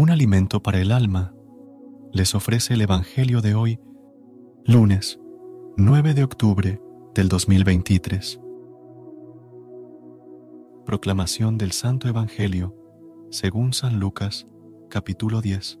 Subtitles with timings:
[0.00, 1.34] Un alimento para el alma,
[2.10, 3.80] les ofrece el Evangelio de hoy,
[4.64, 5.20] lunes
[5.76, 6.80] 9 de octubre
[7.14, 8.40] del 2023.
[10.86, 12.74] Proclamación del Santo Evangelio
[13.28, 14.48] según San Lucas,
[14.88, 15.78] capítulo 10,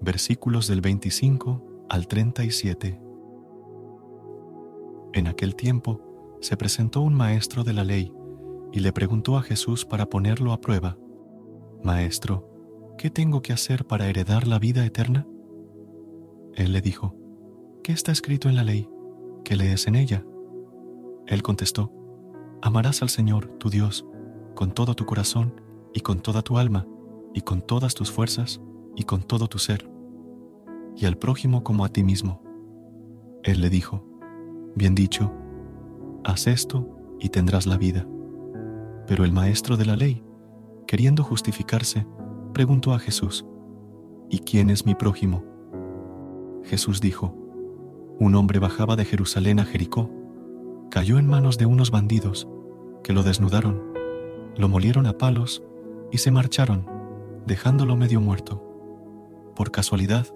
[0.00, 3.02] versículos del 25 al 37.
[5.12, 8.10] En aquel tiempo se presentó un maestro de la ley
[8.72, 10.96] y le preguntó a Jesús para ponerlo a prueba,
[11.82, 12.53] Maestro,
[12.98, 15.26] ¿qué tengo que hacer para heredar la vida eterna?
[16.54, 17.16] Él le dijo,
[17.82, 18.88] ¿qué está escrito en la ley?
[19.44, 20.24] ¿Qué lees en ella?
[21.26, 21.92] Él contestó,
[22.62, 24.06] amarás al Señor, tu Dios,
[24.54, 25.60] con todo tu corazón
[25.92, 26.86] y con toda tu alma
[27.34, 28.60] y con todas tus fuerzas
[28.94, 29.90] y con todo tu ser,
[30.96, 32.42] y al prójimo como a ti mismo.
[33.42, 34.06] Él le dijo,
[34.76, 35.32] bien dicho,
[36.24, 36.88] haz esto
[37.20, 38.06] y tendrás la vida.
[39.06, 40.22] Pero el maestro de la ley,
[40.86, 42.06] queriendo justificarse,
[42.54, 43.44] preguntó a Jesús,
[44.30, 45.44] ¿Y quién es mi prójimo?
[46.64, 47.36] Jesús dijo,
[48.18, 50.10] un hombre bajaba de Jerusalén a Jericó,
[50.90, 52.48] cayó en manos de unos bandidos,
[53.02, 53.82] que lo desnudaron,
[54.56, 55.62] lo molieron a palos
[56.10, 56.86] y se marcharon,
[57.44, 58.62] dejándolo medio muerto.
[59.54, 60.26] Por casualidad,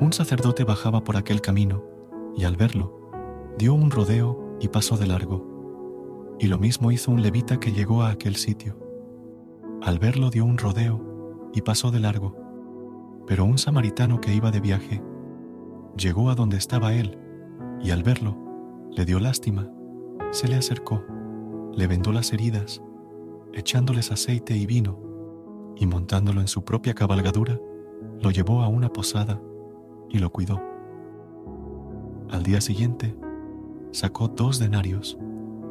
[0.00, 1.82] un sacerdote bajaba por aquel camino,
[2.36, 3.10] y al verlo,
[3.56, 6.36] dio un rodeo y pasó de largo.
[6.38, 8.76] Y lo mismo hizo un levita que llegó a aquel sitio.
[9.82, 11.13] Al verlo dio un rodeo
[11.54, 12.36] y pasó de largo.
[13.26, 15.02] Pero un samaritano que iba de viaje
[15.96, 17.18] llegó a donde estaba él
[17.80, 18.36] y al verlo
[18.90, 19.70] le dio lástima,
[20.30, 21.02] se le acercó,
[21.72, 22.82] le vendó las heridas,
[23.52, 24.98] echándoles aceite y vino,
[25.76, 27.60] y montándolo en su propia cabalgadura,
[28.20, 29.40] lo llevó a una posada
[30.08, 30.60] y lo cuidó.
[32.30, 33.16] Al día siguiente,
[33.90, 35.18] sacó dos denarios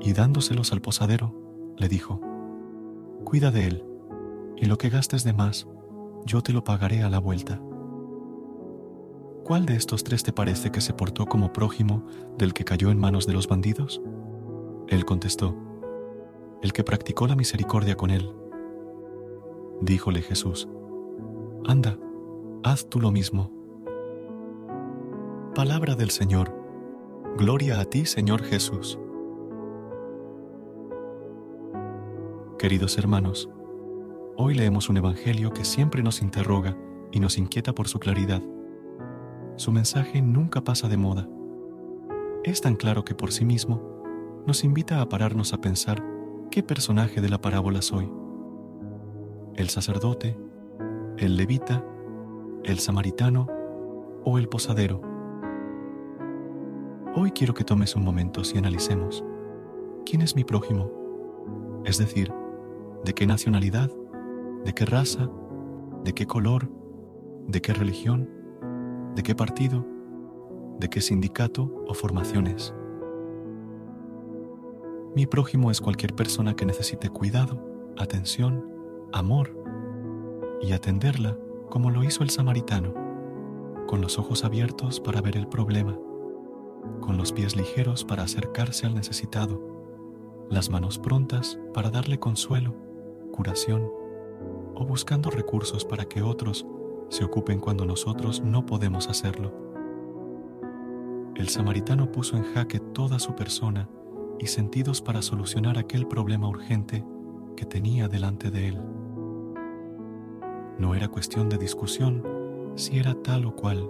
[0.01, 1.33] y dándoselos al posadero,
[1.77, 2.19] le dijo,
[3.23, 3.85] Cuida de él,
[4.57, 5.67] y lo que gastes de más,
[6.25, 7.61] yo te lo pagaré a la vuelta.
[9.43, 12.05] ¿Cuál de estos tres te parece que se portó como prójimo
[12.37, 14.01] del que cayó en manos de los bandidos?
[14.87, 15.55] Él contestó,
[16.61, 18.33] el que practicó la misericordia con él.
[19.81, 20.69] Díjole Jesús,
[21.65, 21.97] anda,
[22.63, 23.51] haz tú lo mismo.
[25.55, 26.55] Palabra del Señor.
[27.37, 28.97] Gloria a ti, Señor Jesús.
[32.57, 33.49] Queridos hermanos,
[34.35, 36.75] Hoy leemos un Evangelio que siempre nos interroga
[37.11, 38.41] y nos inquieta por su claridad.
[39.57, 41.29] Su mensaje nunca pasa de moda.
[42.43, 43.79] Es tan claro que por sí mismo
[44.47, 46.03] nos invita a pararnos a pensar
[46.49, 48.11] qué personaje de la parábola soy.
[49.53, 50.35] ¿El sacerdote?
[51.19, 51.85] ¿El levita?
[52.63, 53.47] ¿El samaritano?
[54.25, 54.99] ¿O el posadero?
[57.15, 59.23] Hoy quiero que tomes un momento y analicemos
[60.07, 60.89] quién es mi prójimo,
[61.85, 62.33] es decir,
[63.05, 63.91] de qué nacionalidad,
[64.65, 65.29] de qué raza,
[66.03, 66.69] de qué color,
[67.47, 68.29] de qué religión,
[69.15, 69.85] de qué partido,
[70.79, 72.73] de qué sindicato o formaciones.
[75.15, 78.65] Mi prójimo es cualquier persona que necesite cuidado, atención,
[79.11, 79.55] amor
[80.61, 81.37] y atenderla
[81.69, 82.93] como lo hizo el samaritano,
[83.87, 85.99] con los ojos abiertos para ver el problema,
[87.01, 92.75] con los pies ligeros para acercarse al necesitado, las manos prontas para darle consuelo,
[93.31, 94.02] curación
[94.75, 96.65] o buscando recursos para que otros
[97.09, 99.53] se ocupen cuando nosotros no podemos hacerlo.
[101.35, 103.89] El samaritano puso en jaque toda su persona
[104.39, 107.03] y sentidos para solucionar aquel problema urgente
[107.55, 108.81] que tenía delante de él.
[110.77, 112.23] No era cuestión de discusión
[112.75, 113.89] si era tal o cual.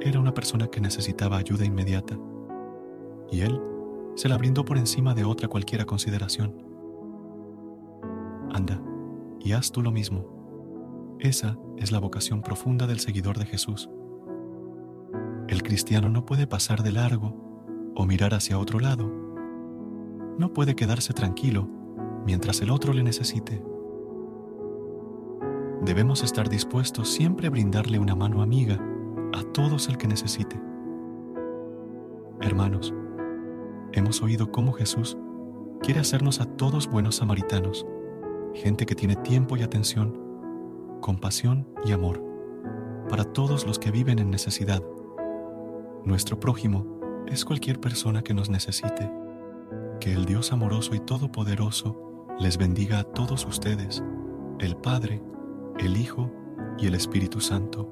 [0.00, 2.18] Era una persona que necesitaba ayuda inmediata.
[3.30, 3.60] Y él
[4.14, 6.54] se la brindó por encima de otra cualquiera consideración.
[8.52, 8.80] Anda,
[9.40, 11.16] y haz tú lo mismo.
[11.18, 13.90] Esa es la vocación profunda del seguidor de Jesús.
[15.48, 19.10] El cristiano no puede pasar de largo o mirar hacia otro lado.
[20.38, 21.68] No puede quedarse tranquilo
[22.24, 23.62] mientras el otro le necesite.
[25.82, 28.78] Debemos estar dispuestos siempre a brindarle una mano amiga
[29.32, 30.60] a todos el que necesite.
[32.40, 32.94] Hermanos,
[33.92, 35.16] hemos oído cómo Jesús
[35.82, 37.86] quiere hacernos a todos buenos samaritanos
[38.54, 42.30] gente que tiene tiempo y atención, compasión y amor
[43.10, 44.82] para todos los que viven en necesidad.
[46.04, 49.10] Nuestro prójimo es cualquier persona que nos necesite.
[50.00, 54.02] Que el Dios amoroso y todopoderoso les bendiga a todos ustedes,
[54.60, 55.20] el Padre,
[55.78, 56.30] el Hijo
[56.78, 57.90] y el Espíritu Santo.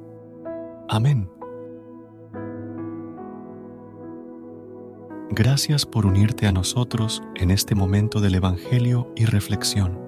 [0.89, 1.29] Amén.
[5.31, 10.08] Gracias por unirte a nosotros en este momento del Evangelio y reflexión.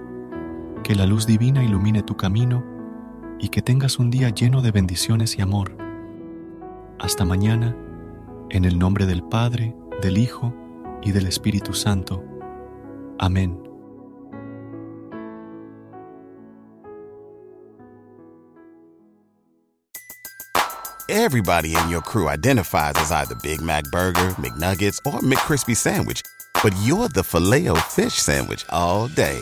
[0.83, 2.63] que la luz divina ilumine tu camino
[3.39, 5.75] y que tengas un día lleno de bendiciones y amor.
[6.99, 7.75] Hasta mañana,
[8.49, 10.53] en el nombre del Padre, del Hijo
[11.01, 12.23] y del Espíritu Santo.
[13.19, 13.57] Amén.
[21.09, 26.21] Everybody in your crew identifies as either Big Mac Burger, McNuggets, or McCrispy Sandwich,
[26.63, 29.41] but you're the filet fish Sandwich all day.